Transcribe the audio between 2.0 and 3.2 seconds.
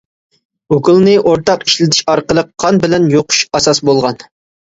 ئارقىلىق قان بىلەن